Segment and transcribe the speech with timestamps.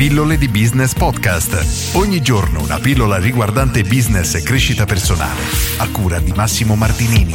[0.00, 1.94] Pillole di Business Podcast.
[1.94, 5.42] Ogni giorno una pillola riguardante business e crescita personale.
[5.76, 7.34] A cura di Massimo Martinini.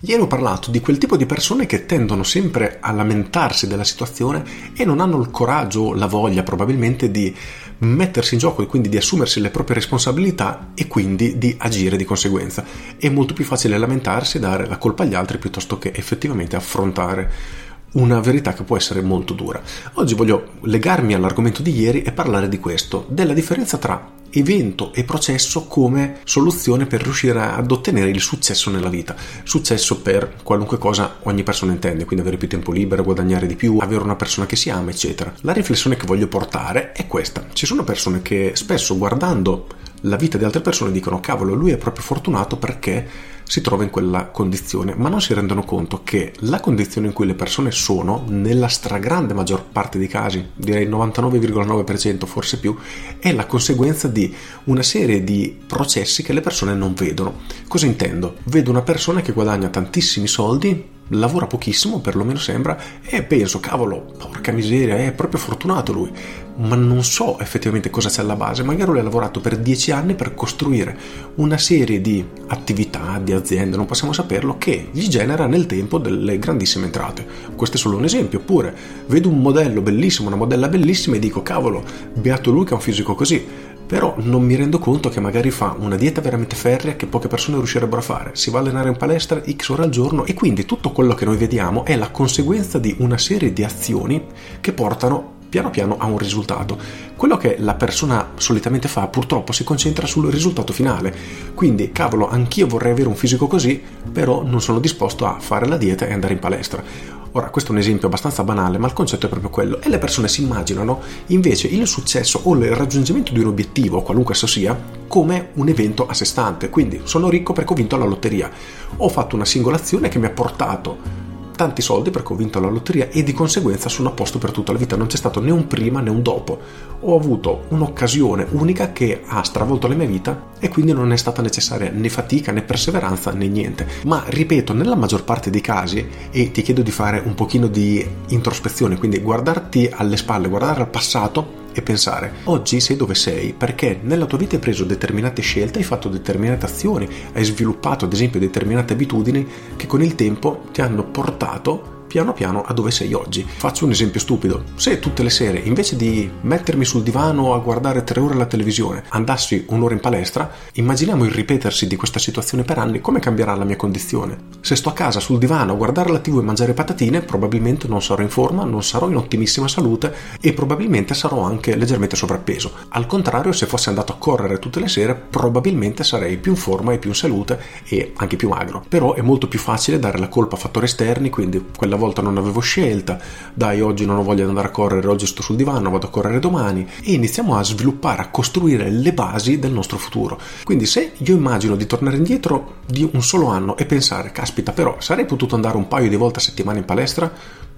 [0.00, 4.42] Ieri ho parlato di quel tipo di persone che tendono sempre a lamentarsi della situazione
[4.76, 7.32] e non hanno il coraggio o la voglia probabilmente di
[7.78, 12.04] mettersi in gioco e quindi di assumersi le proprie responsabilità e quindi di agire di
[12.04, 12.64] conseguenza.
[12.98, 17.64] È molto più facile lamentarsi e dare la colpa agli altri piuttosto che effettivamente affrontare
[17.96, 19.60] una verità che può essere molto dura.
[19.94, 25.04] Oggi voglio legarmi all'argomento di ieri e parlare di questo, della differenza tra evento e
[25.04, 29.14] processo come soluzione per riuscire ad ottenere il successo nella vita.
[29.44, 33.78] Successo per qualunque cosa ogni persona intende, quindi avere più tempo libero, guadagnare di più,
[33.78, 35.32] avere una persona che si ama, eccetera.
[35.40, 37.46] La riflessione che voglio portare è questa.
[37.52, 39.68] Ci sono persone che spesso guardando
[40.02, 43.90] la vita di altre persone dicono cavolo, lui è proprio fortunato perché si trova in
[43.90, 48.24] quella condizione, ma non si rendono conto che la condizione in cui le persone sono,
[48.28, 52.76] nella stragrande maggior parte dei casi, direi il 99,9% forse più,
[53.18, 54.34] è la conseguenza di
[54.64, 57.40] una serie di processi che le persone non vedono.
[57.68, 58.36] Cosa intendo?
[58.44, 64.50] Vedo una persona che guadagna tantissimi soldi, lavora pochissimo, perlomeno sembra, e penso, cavolo, porca
[64.50, 66.10] miseria, è proprio fortunato lui,
[66.56, 68.62] ma non so effettivamente cosa c'è alla base.
[68.62, 70.96] Magari lui ha lavorato per dieci anni per costruire
[71.36, 76.38] una serie di attività, di aziende, non possiamo saperlo, che gli genera nel tempo delle
[76.38, 77.26] grandissime entrate.
[77.54, 78.74] Questo è solo un esempio, oppure
[79.06, 81.84] vedo un modello bellissimo, una modella bellissima e dico, cavolo,
[82.14, 85.76] beato lui che ha un fisico così però non mi rendo conto che magari fa
[85.78, 88.96] una dieta veramente ferrea che poche persone riuscirebbero a fare, si va a allenare in
[88.96, 92.78] palestra x ore al giorno e quindi tutto quello che noi vediamo è la conseguenza
[92.78, 94.24] di una serie di azioni
[94.60, 96.78] che portano piano piano a un risultato.
[97.16, 101.14] Quello che la persona solitamente fa purtroppo si concentra sul risultato finale,
[101.54, 105.76] quindi cavolo anch'io vorrei avere un fisico così, però non sono disposto a fare la
[105.76, 109.26] dieta e andare in palestra Ora, questo è un esempio abbastanza banale, ma il concetto
[109.26, 109.78] è proprio quello.
[109.82, 114.32] E le persone si immaginano invece il successo o il raggiungimento di un obiettivo, qualunque
[114.32, 114.74] esso sia,
[115.06, 116.70] come un evento a sé stante.
[116.70, 118.50] Quindi sono ricco perché ho vinto alla lotteria.
[118.96, 121.25] Ho fatto una singola azione che mi ha portato
[121.56, 124.72] tanti soldi perché ho vinto la lotteria e di conseguenza sono a posto per tutta
[124.72, 126.58] la vita, non c'è stato né un prima né un dopo.
[127.00, 131.42] Ho avuto un'occasione unica che ha stravolto la mia vita e quindi non è stata
[131.42, 133.86] necessaria né fatica né perseveranza né niente.
[134.04, 138.06] Ma ripeto, nella maggior parte dei casi, e ti chiedo di fare un pochino di
[138.28, 144.00] introspezione, quindi guardarti alle spalle, guardare al passato e pensare oggi sei dove sei perché
[144.02, 148.40] nella tua vita hai preso determinate scelte, hai fatto determinate azioni, hai sviluppato ad esempio
[148.40, 153.44] determinate abitudini che con il tempo ti hanno portato piano piano a dove sei oggi.
[153.46, 154.64] Faccio un esempio stupido.
[154.76, 159.04] Se tutte le sere, invece di mettermi sul divano a guardare tre ore la televisione,
[159.08, 163.64] andassi un'ora in palestra, immaginiamo il ripetersi di questa situazione per anni, come cambierà la
[163.64, 164.55] mia condizione?
[164.66, 168.02] Se sto a casa sul divano a guardare la tv e mangiare patatine, probabilmente non
[168.02, 172.72] sarò in forma, non sarò in ottimissima salute e probabilmente sarò anche leggermente sovrappeso.
[172.88, 176.92] Al contrario, se fossi andato a correre tutte le sere, probabilmente sarei più in forma
[176.92, 178.84] e più in salute e anche più magro.
[178.88, 182.36] Però è molto più facile dare la colpa a fattori esterni, quindi quella volta non
[182.36, 183.20] avevo scelta,
[183.54, 186.10] dai oggi non ho voglia di andare a correre, oggi sto sul divano, vado a
[186.10, 190.40] correre domani e iniziamo a sviluppare, a costruire le basi del nostro futuro.
[190.64, 194.96] Quindi se io immagino di tornare indietro di un solo anno e pensare, caspita però
[195.00, 197.32] sarei potuto andare un paio di volte a settimana in palestra,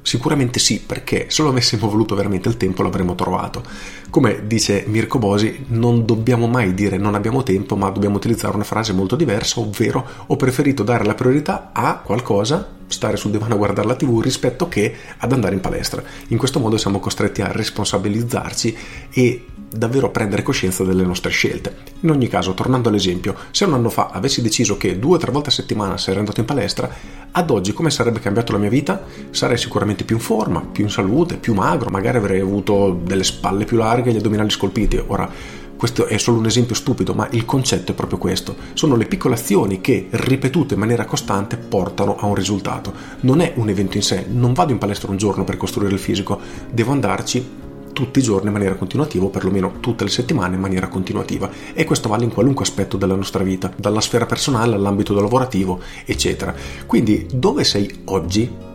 [0.09, 3.63] Sicuramente sì, perché se lo avessimo voluto veramente il tempo l'avremmo trovato.
[4.11, 8.65] Come dice Mirko Bosi, non dobbiamo mai dire non abbiamo tempo, ma dobbiamo utilizzare una
[8.65, 13.59] frase molto diversa, ovvero ho preferito dare la priorità a qualcosa stare sul divano a
[13.59, 16.03] guardare la tv rispetto che ad andare in palestra.
[16.29, 18.77] In questo modo siamo costretti a responsabilizzarci
[19.11, 21.77] e davvero prendere coscienza delle nostre scelte.
[22.01, 25.31] In ogni caso, tornando all'esempio, se un anno fa avessi deciso che due o tre
[25.31, 26.91] volte a settimana sarei andato in palestra,
[27.31, 29.05] ad oggi come sarebbe cambiato la mia vita?
[29.31, 33.67] Sarei sicuramente più in forma, più in salute, più magro, magari avrei avuto delle spalle
[33.67, 35.03] più larghe e gli addominali scolpiti.
[35.07, 35.31] Ora,
[35.79, 38.57] questo è solo un esempio stupido, ma il concetto è proprio questo.
[38.73, 42.93] Sono le piccole azioni che, ripetute in maniera costante, portano a un risultato.
[43.21, 46.01] Non è un evento in sé, non vado in palestra un giorno per costruire il
[46.01, 50.61] fisico, devo andarci tutti i giorni in maniera continuativa, o perlomeno tutte le settimane in
[50.61, 51.49] maniera continuativa.
[51.73, 56.55] E questo vale in qualunque aspetto della nostra vita, dalla sfera personale all'ambito lavorativo, eccetera.
[56.87, 58.67] Quindi dove sei oggi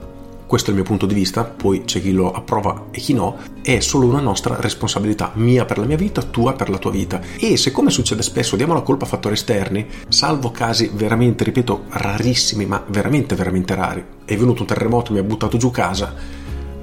[0.53, 3.38] questo è il mio punto di vista, poi c'è chi lo approva e chi no,
[3.63, 7.19] è solo una nostra responsabilità, mia per la mia vita, tua per la tua vita.
[7.39, 11.85] E se come succede spesso diamo la colpa a fattori esterni, salvo casi veramente, ripeto,
[11.89, 16.13] rarissimi, ma veramente, veramente rari, è venuto un terremoto, mi ha buttato giù casa,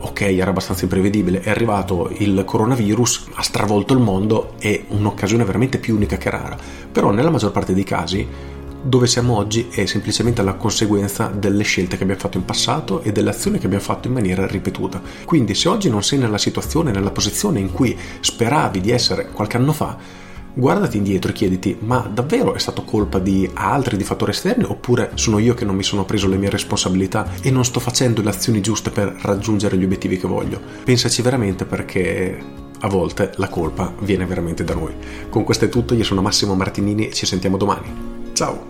[0.01, 5.79] ok, era abbastanza imprevedibile, è arrivato il coronavirus, ha stravolto il mondo, è un'occasione veramente
[5.79, 6.59] più unica che rara,
[6.91, 8.27] però nella maggior parte dei casi
[8.83, 13.13] dove siamo oggi è semplicemente la conseguenza delle scelte che abbiamo fatto in passato e
[13.13, 15.01] delle azioni che abbiamo fatto in maniera ripetuta.
[15.25, 19.57] Quindi se oggi non sei nella situazione, nella posizione in cui speravi di essere qualche
[19.57, 19.97] anno fa,
[20.53, 25.13] guardati indietro e chiediti ma davvero è stato colpa di altri, di fattori esterni oppure
[25.15, 28.31] sono io che non mi sono preso le mie responsabilità e non sto facendo le
[28.31, 30.61] azioni giuste per raggiungere gli obiettivi che voglio?
[30.85, 34.95] Pensaci veramente perché a volte la colpa viene veramente da noi.
[35.29, 38.31] Con questo è tutto, io sono Massimo Martinini e ci sentiamo domani.
[38.33, 38.70] Ciao!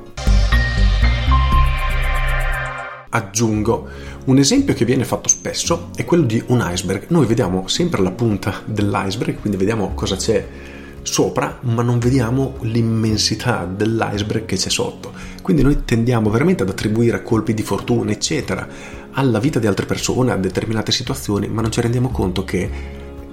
[3.12, 3.88] Aggiungo,
[4.26, 7.06] un esempio che viene fatto spesso è quello di un iceberg.
[7.08, 10.46] Noi vediamo sempre la punta dell'iceberg, quindi vediamo cosa c'è
[11.02, 15.12] sopra, ma non vediamo l'immensità dell'iceberg che c'è sotto.
[15.42, 18.68] Quindi noi tendiamo veramente ad attribuire colpi di fortuna, eccetera,
[19.10, 22.70] alla vita di altre persone, a determinate situazioni, ma non ci rendiamo conto che,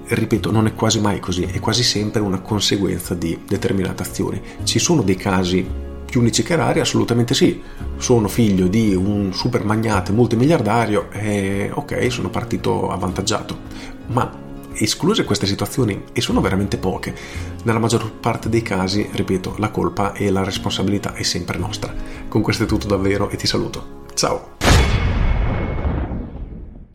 [0.08, 4.42] ripeto, non è quasi mai così, è quasi sempre una conseguenza di determinate azioni.
[4.64, 6.80] Ci sono dei casi più unici che rari?
[6.80, 7.62] Assolutamente sì.
[7.98, 13.58] Sono figlio di un super magnate multimiliardario e ok, sono partito avvantaggiato.
[14.08, 17.16] Ma escluse queste situazioni, e sono veramente poche,
[17.64, 21.94] nella maggior parte dei casi, ripeto, la colpa e la responsabilità è sempre nostra.
[22.28, 24.06] Con questo è tutto davvero e ti saluto.
[24.14, 24.57] Ciao!